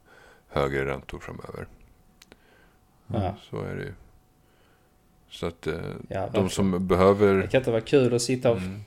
[0.48, 1.66] högre räntor framöver.
[3.06, 3.36] Ja.
[3.50, 3.92] Så är det ju.
[5.30, 5.74] Så att eh,
[6.08, 7.34] Ja, de som behöver...
[7.34, 8.80] Det kan inte vara kul att sitta och, Mm,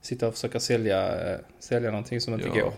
[0.00, 2.64] sitta och försöka sälja, eh, sälja någonting som inte Ja.
[2.64, 2.72] går.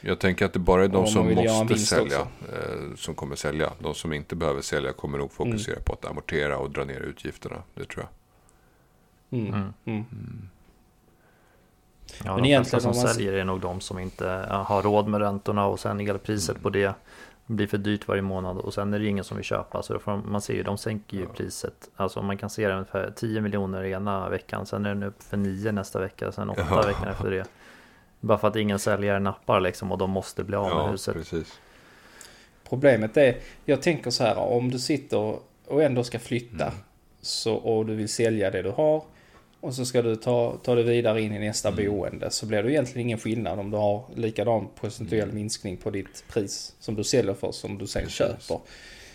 [0.00, 2.54] jag tänker att det bara är de som måste sälja också.
[2.54, 3.72] eh, som kommer sälja.
[3.78, 7.62] De som inte behöver sälja kommer nog fokusera på att amortera och dra ner utgifterna.
[7.74, 8.06] Det tror
[9.30, 9.38] jag.
[9.40, 9.54] Mm.
[9.54, 9.72] Mm.
[9.84, 10.04] Mm.
[12.24, 14.26] Ja, Men de egentligen som om man- säljer är nog de som inte
[14.66, 16.94] har råd med räntorna och sen elpriset på det
[17.56, 20.16] blir för dyrt varje månad och sen är det ingen som vill köpa så får
[20.16, 21.90] man ser ju de sänker ju priset.
[21.96, 25.36] Alltså man kan se det ungefär 10 miljoner ena veckan sen är den upp för
[25.36, 26.82] 9 nästa vecka sen 8 Ja.
[26.86, 27.44] veckan efter det.
[28.20, 31.14] Bara för att ingen säljare nappar liksom och de måste bli av med Ja, huset.
[31.14, 31.58] precis.
[32.68, 35.36] Problemet är, jag tänker så här, om du sitter
[35.66, 36.74] och ändå ska flytta Mm.
[37.20, 39.02] så, och du vill sälja det du har.
[39.62, 41.86] Och så ska du ta, ta det vidare in i nästa Mm.
[41.86, 45.34] boende så blir det egentligen ingen skillnad om du har likadan procentuell Mm.
[45.34, 48.16] minskning på ditt pris som du säljer för som du sen Precis.
[48.16, 48.58] köper.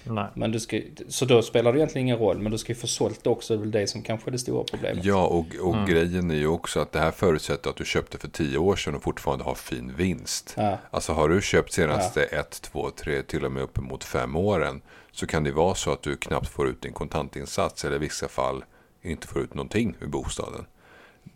[0.10, 0.26] Nej.
[0.36, 2.88] Men du ska, så då spelar det egentligen ingen roll men du ska ju få
[2.88, 5.06] sålt också, det är väl det som kanske är det stora problemet.
[5.06, 5.86] Ja, och, och Mm.
[5.86, 8.96] grejen är ju också att det här förutsätter att du köpte för tio år sedan
[8.96, 10.54] och fortfarande har fin vinst.
[10.58, 14.82] Ja, Alltså har du köpt senaste ett, två, tre, till och med uppemot fem åren
[15.12, 18.28] så kan det vara så att du knappt får ut din kontantinsats eller i vissa
[18.28, 18.64] fall
[19.02, 20.66] inte får ut någonting ur bostaden.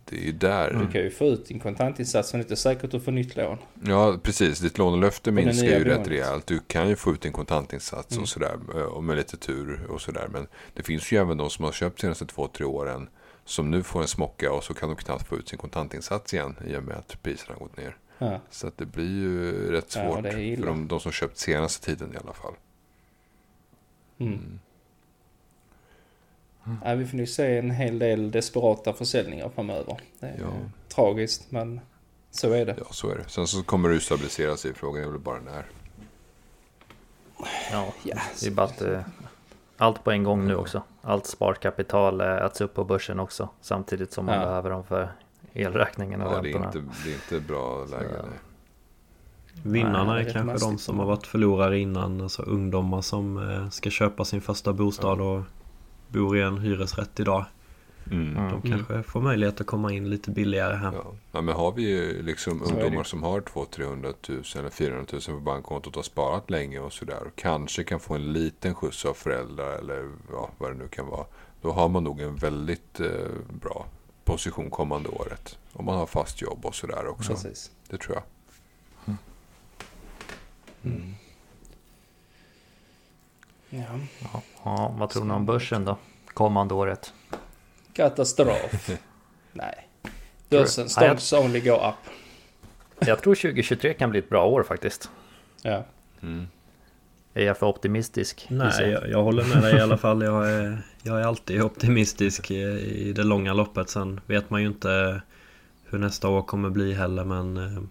[0.04, 0.70] Det är ju där.
[0.86, 3.36] Du kan ju få ut din kontantinsats men det är inte säkert att får nytt
[3.36, 3.58] lån.
[3.84, 4.58] Ja, precis.
[4.58, 6.46] Ditt lånelöfte minskar ju rätt rejält.
[6.46, 8.22] Du kan ju få ut din kontantinsats Mm.
[8.22, 8.58] och sådär.
[8.74, 10.28] eh, Och med lite tur och sådär.
[10.32, 13.08] Men det finns ju även de som har köpt senaste två, tre åren.
[13.44, 16.56] Som nu får en smocka och så kan de knappt få ut sin kontantinsats igen.
[16.66, 17.96] I och med att priserna har gått ner.
[18.18, 18.40] Ja.
[18.50, 20.32] Så att det blir ju rätt Ja, svårt.
[20.34, 20.56] illa.
[20.66, 22.54] för de, de som köpt senaste tiden i alla fall.
[24.18, 24.58] Mm.
[26.84, 29.96] Ja, vi får nu se en hel del desperata försäljningar framöver.
[30.20, 30.46] Det är Ja.
[30.88, 31.80] tragiskt men
[32.30, 32.74] så är det.
[32.78, 33.24] Ja, så är det.
[33.28, 34.74] Sen så kommer det ju stabilisera sig.
[34.74, 35.64] Frågan är väl bara när.
[37.72, 39.00] Ja, Ja, det är bara att eh,
[39.76, 40.82] allt på en gång nu också.
[41.02, 43.48] Allt sparkapital eh, äts upp på börsen också.
[43.60, 44.44] Samtidigt som man Ja.
[44.44, 45.12] behöver dem för
[45.52, 46.66] elräkningen och Ja, det är, räntorna.
[46.84, 48.08] inte, det är inte bra läge.
[48.20, 49.68] Så-.
[49.68, 52.20] Vinnarna Nej, är kanske de som har varit förlorare innan.
[52.20, 55.42] Alltså ungdomar som eh, ska köpa sin första bostad och
[56.12, 57.44] bor i en hyresrätt idag.
[58.10, 58.36] Mm.
[58.36, 58.50] Mm.
[58.50, 60.92] De kanske får möjlighet att komma in lite billigare här.
[60.92, 61.14] Ja.
[61.32, 65.06] ja, men har vi ju liksom Så ungdomar som har 200 000-300 000 eller 400
[65.12, 67.22] 000 på bankkontot och har sparat länge och sådär.
[67.26, 71.06] Och kanske kan få en liten skjuts av föräldrar eller ja, vad det nu kan
[71.06, 71.26] vara.
[71.62, 73.08] Då har man nog en väldigt eh,
[73.62, 73.86] bra
[74.24, 75.58] position kommande året.
[75.72, 77.32] Om man har fast jobb och sådär också.
[77.32, 77.70] Precis.
[77.88, 78.24] Det tror jag.
[80.84, 81.14] Mm.
[83.70, 83.98] Ja.
[84.20, 85.96] Ja, ja, vad tror ni om börsen då?
[86.26, 87.12] Kommande året?
[87.92, 88.90] Katastrof.
[89.52, 89.88] Nej.
[90.48, 92.12] Börsen, stocks only go up.
[92.98, 95.10] Jag tror 2023 kan bli ett bra år faktiskt.
[95.62, 95.84] Ja.
[96.22, 96.46] Mm.
[97.34, 98.46] Är jag för optimistisk?
[98.50, 98.90] Nej, jag?
[98.90, 100.22] jag, jag håller med dig i alla fall.
[100.22, 102.60] Jag är, jag är alltid optimistisk i,
[103.08, 103.88] i det långa loppet.
[103.88, 105.22] Sen vet man ju inte
[105.84, 107.24] hur nästa år kommer bli heller.
[107.24, 107.82] Men eh,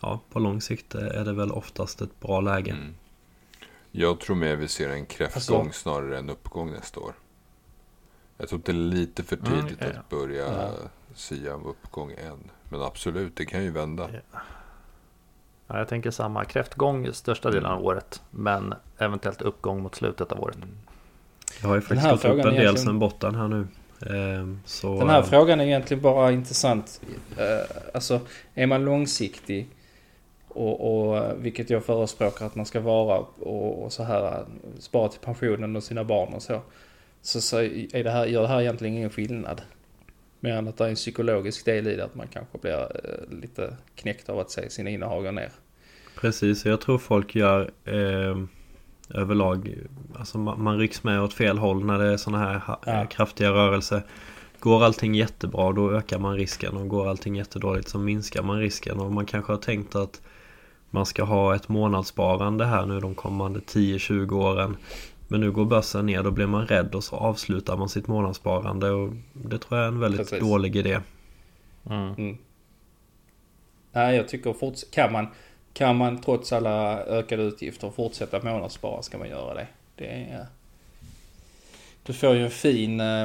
[0.00, 2.70] ja, på lång sikt är det väl oftast ett bra läge.
[2.70, 2.94] Mm.
[3.92, 7.12] Jag tror mer vi ser en kräftgång Alltså- snarare än uppgång nästa år.
[8.38, 9.98] Jag tror att det är lite för Mm, tidigt ja, ja.
[10.00, 10.70] att börja Ja.
[11.14, 12.50] sia om uppgång än.
[12.68, 14.08] Men absolut, det kan ju vända.
[15.66, 16.44] Ja, jag tänker samma.
[16.44, 18.22] Kräftgång största delen av året.
[18.30, 20.56] Men eventuellt uppgång mot slutet av året.
[20.56, 20.68] Mm.
[21.62, 23.34] Jag har ju Den här faktiskt gått upp frågan en är del egentligen- sen botten
[23.34, 23.60] här nu.
[24.06, 27.00] Eh, Så, Den här eh, frågan är egentligen bara intressant.
[27.36, 28.20] Eh, Alltså,
[28.54, 29.68] är man långsiktig
[30.50, 34.44] och, och vilket jag förespråkar att man ska vara och, och så här
[34.78, 36.60] spara till pensionen och sina barn och så.
[37.22, 39.62] Så, så är det här, gör det här egentligen ingen skillnad.
[40.40, 43.38] Mer än att det är en psykologisk del i det att man kanske blir eh,
[43.40, 45.50] lite knäckt av att se sina innehav gå ner.
[46.20, 48.36] Precis, jag tror folk gör eh,
[49.14, 49.74] överlag
[50.18, 53.06] Alltså man, man rycks med åt fel håll när det är sådana här Ja.
[53.06, 54.02] kraftiga rörelser
[54.58, 59.00] Går allting jättebra då ökar man risken och går allting jättedåligt så minskar man risken
[59.00, 60.20] och man kanske har tänkt att
[60.90, 64.76] man ska ha ett månadssparande här nu de kommande 10-20 åren
[65.28, 68.90] Men nu går börsen ner, då blir man rädd och så avslutar man sitt månadssparande
[68.90, 70.40] och det tror jag är en väldigt Precis.
[70.40, 71.00] dålig idé
[71.90, 72.14] Mm.
[72.14, 72.38] Mm.
[73.92, 75.26] Nej, jag tycker forts- kan man,
[75.72, 79.66] kan man trots alla ökade utgifter fortsätta månadsspara ska man göra det.
[79.96, 80.46] det är,
[82.02, 83.22] du får ju en fin, eh,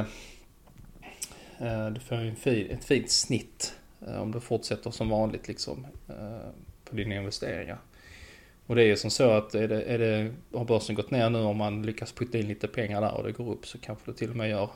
[1.58, 3.74] eh, du får ju en fin, ett fint snitt
[4.06, 5.86] eh, om du fortsätter som vanligt liksom
[6.90, 7.78] på dina investeringar.
[8.66, 11.30] Och det är ju som så att är det, är det, har börsen gått ner
[11.30, 14.10] nu om man lyckas putta in lite pengar där och det går upp så kanske
[14.10, 14.70] du till och med gör,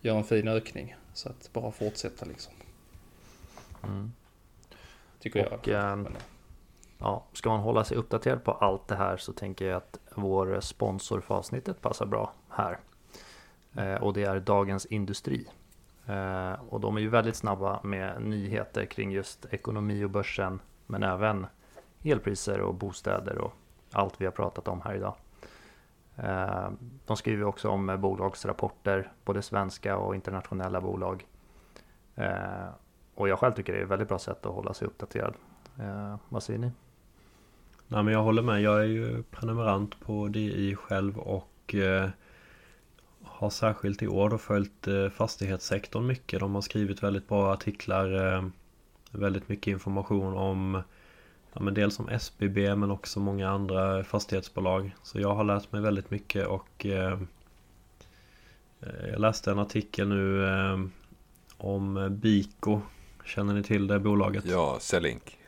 [0.00, 0.94] gör en fin ökning.
[1.12, 2.52] Så att bara fortsätta liksom.
[3.82, 4.12] Mm.
[5.20, 5.92] Tycker Och, jag.
[5.92, 6.12] ehm, Men,
[6.98, 10.60] Ja, ska man hålla sig uppdaterad på allt det här så tänker jag att vår
[10.60, 12.78] sponsor för avsnittet passar bra här.
[13.76, 15.46] Eh, och det är Dagens Industri.
[16.06, 20.60] Eh, och de är ju väldigt snabba med nyheter kring just ekonomi och börsen.
[20.86, 21.46] Men även
[22.02, 23.52] elpriser och bostäder och
[23.92, 25.14] allt vi har pratat om här idag.
[26.16, 26.70] Eh,
[27.06, 31.26] de skriver också om bolagsrapporter, både svenska och internationella bolag.
[32.14, 32.68] Eh,
[33.14, 35.34] och jag själv tycker det är ett väldigt bra sätt att hålla sig uppdaterad.
[35.80, 36.70] Eh, vad säger ni?
[37.88, 38.62] Nej men jag håller med.
[38.62, 41.74] Jag är ju prenumerant på DI själv och
[43.22, 46.40] har särskilt i år då följt fastighetssektorn mycket.
[46.40, 48.42] De har skrivit väldigt bra artiklar.
[49.14, 50.82] Väldigt mycket information om
[51.52, 54.94] ja, men dels om SBB men också många andra fastighetsbolag.
[55.02, 57.18] Så jag har lärt mig väldigt mycket och eh,
[58.80, 60.78] eh, jag läste en artikel nu eh,
[61.56, 62.80] om Biko.
[63.24, 64.44] Känner ni till det bolaget?
[64.46, 65.38] Ja, Sellink.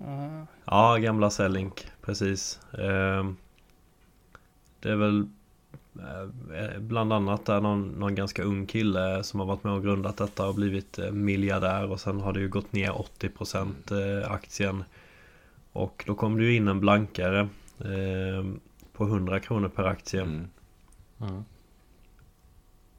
[0.00, 2.60] Uh, Ja, gamla Sellink, precis.
[2.72, 3.30] Eh,
[4.80, 5.28] Det är väl
[6.78, 10.48] bland annat där någon, någon ganska ung kille som har varit med och grundat detta
[10.48, 14.84] och blivit eh, miljardär och sen har det ju gått ner 80% eh, aktien.
[15.72, 17.40] Och då kom det ju in en blankare
[17.78, 18.44] eh,
[18.92, 20.22] på 100 kronor per aktie.
[20.22, 20.48] Mm.
[21.20, 21.44] Mm.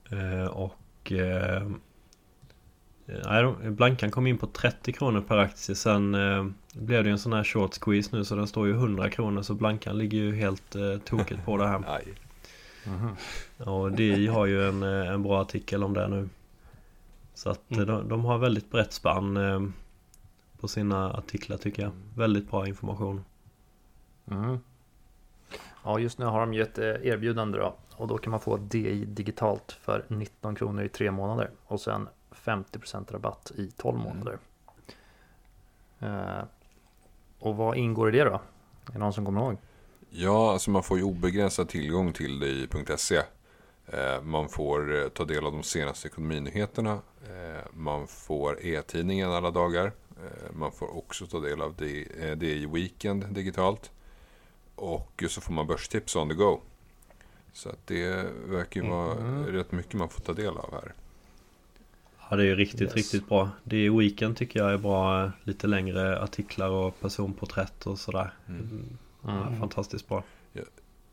[0.09, 1.67] Eh, och eh,
[3.05, 7.33] nej, Blankan kom in på 30 kronor per aktie Sen eh, blev det en sån
[7.33, 10.75] här short squeeze nu så den står ju 100 kronor Så Blankan ligger ju helt
[10.75, 11.83] eh, tokigt på det här
[12.87, 13.15] Mhm.
[13.69, 16.29] Och DI har ju en, eh, en bra artikel om det nu
[17.33, 17.87] Så att eh, Mm.
[17.87, 19.59] de, de har väldigt brett spann eh,
[20.59, 23.25] På sina artiklar tycker jag Väldigt bra information
[24.31, 24.59] Mm.
[25.83, 27.75] Ja, just nu har de ju ett erbjudande då.
[27.95, 31.49] Och då kan man få DI digitalt för 19 kronor i tre månader.
[31.65, 34.37] Och sen 50% rabatt i 12 månader.
[35.99, 36.43] Eh,
[37.39, 38.41] och vad ingår i det då?
[38.87, 39.57] Är det någon som kommer ihåg?
[40.17, 43.21] Ja, alltså man får ju obegränsad tillgång till det i .se.
[43.87, 46.91] Eh, Man får eh, ta del av de senaste ekonominyheterna.
[47.23, 49.91] Eh, Man får e-tidningen alla dagar.
[50.53, 53.91] Man får också ta del av det, eh, det i Weekend digitalt.
[54.75, 56.59] Och så får man börstips on the go.
[57.53, 59.45] Så att det verkar ju vara Mhm.
[59.45, 60.93] rätt mycket man får ta del av här.
[62.29, 62.93] Ja det är ju riktigt, Yes.
[62.95, 68.33] riktigt bra DI Weekend tycker jag är bra Lite längre artiklar och personporträtt och sådär
[68.47, 68.97] Mm.
[69.25, 70.23] Ja, fantastiskt bra.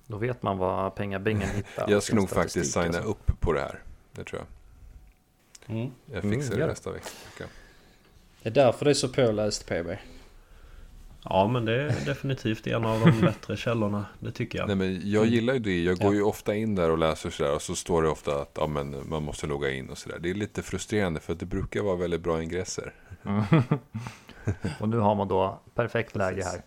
[0.06, 1.90] Då vet man vad pengabingen hittar.
[1.90, 3.78] Jag ska nog faktiskt statistik signa upp på det här.
[4.12, 4.42] Det tror
[5.66, 5.76] jag.
[5.76, 5.90] mm.
[6.12, 7.08] Jag Mm, fixar gör det nästa vecka.
[8.42, 9.88] Det är därför det är så påläst PB.
[11.24, 14.06] Ja men det är definitivt en av de bättre källorna.
[14.20, 14.66] Det tycker jag.
[14.66, 15.34] Nej, men jag Mm.
[15.34, 15.82] gillar ju det.
[15.82, 16.14] Jag går Ja.
[16.14, 19.08] ju ofta in där och läser sådär och så står det ofta att ja, men
[19.08, 20.18] man måste logga in och sådär.
[20.18, 22.94] Det är lite frustrerande för att det brukar vara väldigt bra ingresser.
[23.24, 23.42] Mm.
[24.80, 26.62] och nu har man då perfekt läge här.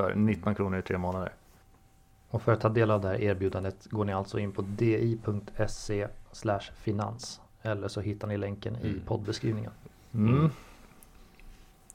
[0.00, 1.32] För 19 kronor i tre månader.
[2.30, 6.08] Och för att ta del av det här erbjudandet går ni alltså in på di.se
[6.74, 7.40] finans.
[7.62, 9.00] Eller så hittar ni länken i Mm.
[9.06, 9.70] poddbeskrivningen.
[10.14, 10.50] Mm.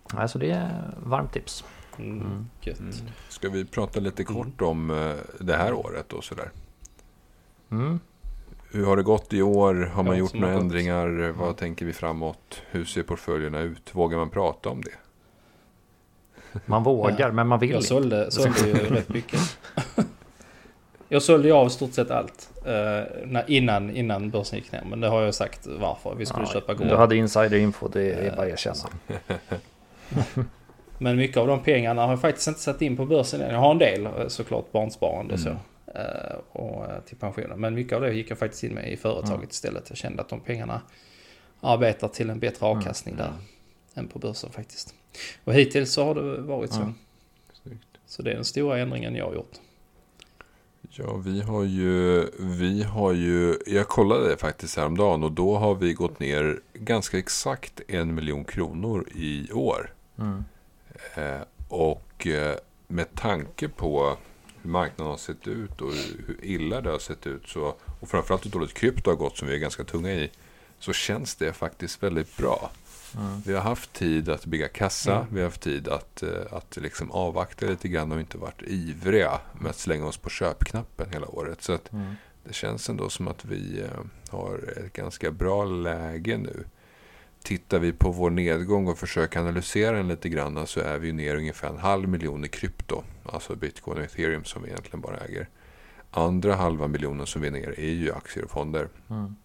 [0.08, 1.63] Alltså det är varmt tips.
[1.98, 2.22] Mm.
[2.22, 2.46] Mm.
[2.62, 3.04] Gött.
[3.30, 6.52] Ska vi prata lite kort om eh, det här året och sådär?
[7.72, 8.00] Mm.
[8.72, 9.76] Hur har det gått i år?
[9.76, 11.34] Har man Ja, gjort några ändringar?
[11.38, 12.62] Vad tänker vi framåt?
[12.72, 13.96] Hur ser portföljerna ut?
[13.96, 14.91] Vågar man prata om det?
[16.65, 17.32] Man vågar Ja.
[17.32, 19.39] men man vill Jag sålde, sålde ju rätt mycket.
[21.10, 24.84] Jag sålde ju av stort sett allt eh, innan, innan börsen gick ner.
[24.89, 26.15] Men det har jag sagt varför.
[26.15, 26.91] Vi skulle Ja, köpa Du guld.
[26.91, 28.76] hade insiderinfo, det är Eh, bara att erkänna.
[30.98, 33.54] Men mycket av de pengarna har jag faktiskt inte satt in på börsen än.
[33.54, 35.50] Jag har en del eh, såklart barnsparande och så.
[35.50, 35.60] Mm.
[35.96, 37.60] eh, Och till pensionen.
[37.60, 39.48] Men mycket av det gick jag faktiskt in med i företaget Mm.
[39.50, 39.86] istället.
[39.89, 40.82] Jag kände att de pengarna
[41.62, 42.78] arbetar till en bättre Mm.
[42.78, 43.34] avkastning där.
[43.96, 44.94] Än på börsen faktiskt.
[45.43, 46.93] Och hittills så har det varit så.
[47.63, 47.88] Snyggt.
[48.06, 49.60] Så det är den stora ändringen jag har gjort.
[50.89, 55.75] Ja, vi har ju, vi har ju, jag kollade det faktiskt häromdagen och då har
[55.75, 59.93] vi gått ner ganska exakt en miljon kronor i år.
[60.17, 60.43] Mm.
[61.15, 62.56] Eh, och eh,
[62.88, 64.17] med tanke på
[64.62, 68.10] hur marknaden har sett ut och hur, hur illa det har sett ut så, och
[68.10, 70.32] framförallt hur dåligt krypto har gått som vi är ganska tunga i
[70.79, 72.71] så känns det faktiskt väldigt bra.
[73.17, 73.41] Mm.
[73.45, 75.27] Vi har haft tid att bygga kassa, Mm.
[75.33, 79.39] vi har haft tid att, eh, att liksom avvakta lite grann och inte varit ivriga
[79.61, 81.61] med att slänga oss på köpknappen hela året.
[81.61, 82.13] Så att Mm.
[82.43, 83.89] det känns ändå som att vi eh,
[84.29, 86.65] har ett ganska bra läge nu.
[87.43, 91.35] Tittar vi på vår nedgång och försöker analysera den lite grann så är vi ner
[91.35, 93.03] ungefär en halv miljon i krypto.
[93.25, 95.49] Alltså bitcoin och ethereum som vi egentligen bara äger.
[96.11, 98.89] Andra halva miljonen som vi är ner är ju aktier och fonder.
[99.09, 99.35] Mm.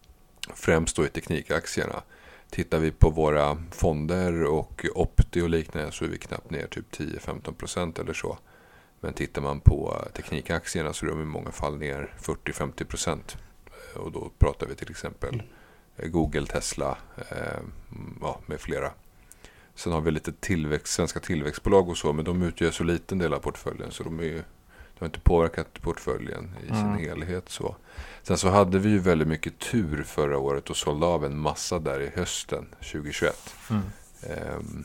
[0.49, 2.03] Främst då i teknikaktierna.
[2.49, 6.91] Tittar vi på våra fonder och Opti och liknande så är vi knappt ner typ
[6.91, 8.37] 10-15% eller så.
[8.99, 13.19] Men tittar man på teknikaktierna så är de i många fall ner 40-50%.
[13.95, 15.43] Eh, Och då pratar vi till exempel
[15.97, 16.97] eh, Google, Tesla
[17.29, 17.61] eh,
[18.21, 18.91] ja, med flera.
[19.75, 23.33] Sen har vi lite tillväxt, svenska tillväxtbolag och så men de utgör så liten del
[23.33, 24.43] av portföljen så de är ju
[25.01, 26.97] har inte påverkat portföljen i sin Mm.
[26.97, 27.49] helhet.
[27.49, 27.75] så.
[28.23, 31.79] Sen så hade vi ju väldigt mycket tur förra året och sålde av en massa
[31.79, 33.53] där i hösten 2021.
[33.69, 33.81] Mm.
[34.23, 34.83] Ehm,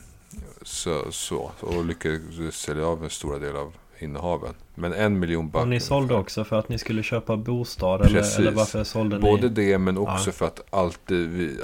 [0.61, 4.53] så, så, och lyckades sälja av en stora del av innehaven.
[4.75, 5.61] Men en miljon back.
[5.61, 6.19] Och ni sålde ungefär.
[6.21, 8.39] också för att ni skulle köpa bostad eller, Precis.
[8.39, 9.21] eller varför sålde ni?
[9.21, 10.33] Både det men också Ja.
[10.33, 10.99] för att allt,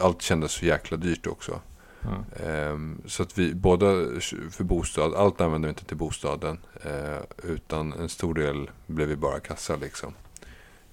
[0.01, 1.59] allt kändes så jäkla dyrt också.
[2.07, 2.23] Mm.
[2.49, 3.85] Ehm, så att vi, båda
[4.51, 6.57] för bostad, allt använde vi inte till bostaden.
[6.83, 10.13] eh, utan en stor del blev vi bara kassa liksom.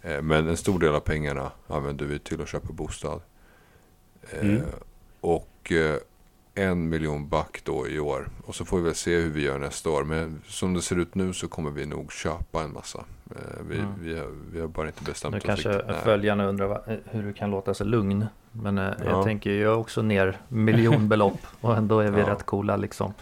[0.02, 3.20] Eh, men en stor del av pengarna använde vi till att köpa bostad.
[4.30, 4.62] Eh, Mm.
[5.20, 5.96] Och eh,
[6.54, 8.28] en miljon back då i år.
[8.46, 10.04] Och så får vi väl se hur vi gör nästa år.
[10.04, 13.04] Men som det ser ut nu så kommer vi nog köpa en massa.
[13.30, 13.36] Eh,
[13.68, 13.88] vi, Mm.
[14.00, 15.94] vi, har, vi har bara inte bestämt Nu oss kanske riktigt när.
[15.94, 18.26] följarna undrar eh, hur du kan låta så lugn.
[18.52, 19.04] Men eh, Ja.
[19.04, 22.30] jag tänker ju också ner miljonbelopp och ändå är vi Ja.
[22.30, 23.14] rätt coola liksom.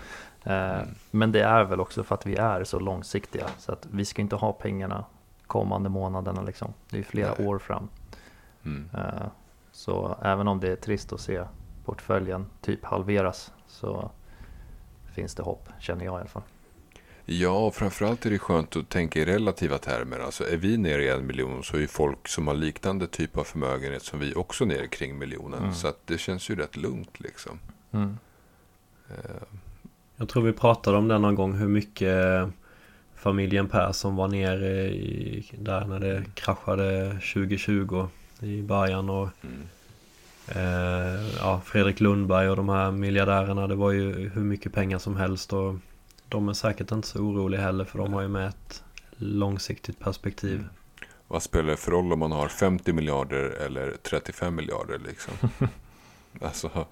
[0.45, 0.87] Mm.
[1.11, 3.47] Men det är väl också för att vi är så långsiktiga.
[3.59, 5.05] Så att vi ska inte ha pengarna
[5.47, 6.73] kommande månaderna liksom.
[6.91, 7.47] Det är flera Nej.
[7.49, 7.89] år fram.
[8.65, 8.89] Mm.
[9.73, 11.43] Så även om det är trist att se
[11.89, 14.11] portföljen typ halveras så
[15.15, 16.43] finns det hopp, känner jag i alla fall.
[17.25, 20.19] Ja, och framförallt är det skönt att tänka i relativa termer.
[20.19, 23.37] Alltså är vi nere i en miljon så är ju folk som har liknande typ
[23.39, 25.59] av förmögenhet som vi också nere kring miljonen.
[25.63, 25.75] Mm.
[25.75, 27.59] Så att det känns ju rätt lugnt liksom.
[27.93, 28.19] Mm.
[29.11, 29.43] Eh,
[30.17, 32.49] Jag tror vi pratade om det någon gång hur mycket
[33.15, 38.09] familjen Persson var nere i, där när det kraschade 2020
[38.41, 39.69] i början och Mm.
[40.57, 45.17] Eh, ja, Fredrik Lundberg och de här miljardärerna det var ju hur mycket pengar som
[45.17, 45.75] helst och
[46.29, 48.85] de är säkert inte så oroliga heller för de har ju med ett
[49.17, 50.65] långsiktigt perspektiv.
[51.29, 55.35] Vad spelar det för roll om man har 50 miljarder eller 35 miljarder liksom?
[56.41, 56.87] alltså,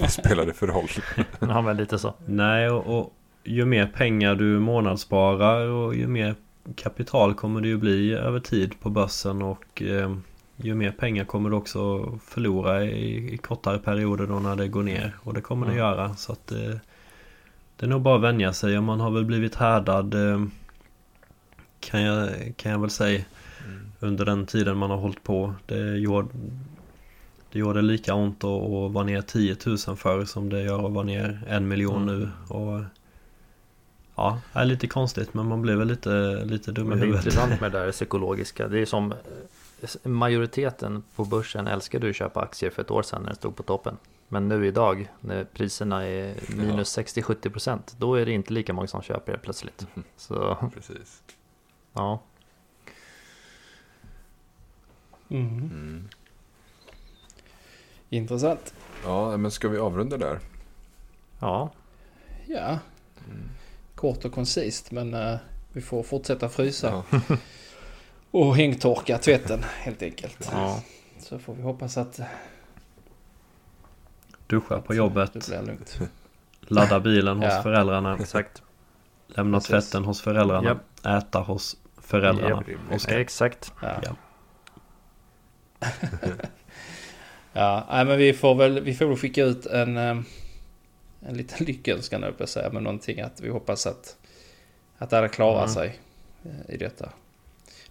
[0.00, 0.88] vad spelar det för roll?
[1.40, 2.14] Ja men lite så.
[2.26, 6.34] Nej, och, och ju mer pengar du månadssparar och ju mer
[6.76, 10.16] kapital kommer det ju bli över tid på börsen och eh,
[10.60, 14.82] ju mer pengar kommer du också förlora i, i kortare perioder då när det går
[14.82, 15.84] ner och det kommer det Mm.
[15.84, 16.74] göra så att eh,
[17.76, 20.44] det är nog bara att vänja sig och man har väl blivit härdad eh,
[21.80, 23.24] kan, jag, kan jag väl säga
[24.00, 25.54] under den tiden man har hållit på.
[25.66, 26.28] Det gjorde,
[27.52, 30.92] det gjorde lika ont att, att vara ner 10 000 förr som det gör att
[30.92, 32.18] vara ner en miljon Mm.
[32.20, 32.28] nu.
[32.54, 32.80] Och,
[34.16, 37.04] ja, det är lite konstigt men man blir väl lite, lite dum i Men det
[37.04, 37.26] är huvudet.
[37.26, 38.68] intressant med det där psykologiska.
[38.68, 39.14] Det är som
[40.02, 43.62] majoriteten på börsen älskade att köpa aktier för ett år sedan när det stod på
[43.62, 43.96] toppen.
[44.28, 49.02] Men nu idag när priserna är minus 60-70% då är det inte lika många som
[49.02, 49.86] köper det plötsligt.
[50.16, 51.22] Så Precis.
[51.92, 52.20] ja,
[55.30, 55.48] Mm.
[55.58, 56.08] Mm.
[58.10, 58.74] Intressant.
[59.04, 60.40] Ja, men ska vi avrunda där?
[61.40, 61.70] ja,
[62.46, 62.78] Ja,
[63.94, 65.36] kort och koncist men eh,
[65.72, 67.04] vi får fortsätta frysa.
[67.10, 67.20] Ja.
[68.40, 70.48] Och hängtorka tvätten helt enkelt.
[70.52, 70.82] ja.
[71.18, 72.20] Så får vi hoppas att
[74.46, 75.98] Duscha på det jobbet, blir lugnt.
[76.60, 77.62] ladda bilen hos Ja.
[77.62, 78.62] föräldrarna, exakt.
[79.26, 79.70] lämna Precis.
[79.70, 81.06] tvätten hos föräldrarna, Japp.
[81.22, 82.64] äta hos föräldrarna.
[82.92, 83.18] Oskar.
[83.18, 83.72] Exakt.
[83.82, 84.00] Ja.
[84.02, 84.16] Ja.
[87.52, 90.18] Ja, nej, men vi får väl, vi får väl skicka ut en, eh,
[91.20, 92.70] en liten lyckönskan höll jag säga.
[92.72, 94.16] Men någonting att vi hoppas att,
[94.98, 95.68] att alla klarar Mm.
[95.74, 95.98] sig
[96.44, 97.08] eh, i detta.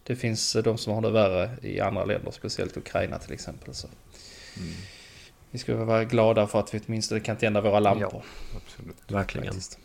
[0.08, 3.74] Det finns eh, de som har det värre i andra länder, speciellt Ukraina till exempel.
[3.74, 3.88] Så
[4.58, 4.70] Mm.
[5.52, 8.24] vi ska vara glada för att vi åtminstone kan tända våra lampor.
[8.56, 8.96] Absolut.
[9.08, 9.48] Verkligen.
[9.48, 9.80] Faktiskt.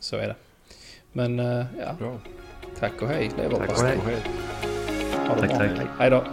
[0.00, 0.36] Så är det.
[1.12, 2.18] Men eh, ja, Bra.
[2.78, 3.98] tack och hej Tack och hej.
[3.98, 5.76] Ha det Tack, bra.
[5.76, 5.88] tack.
[5.98, 6.24] Hej då.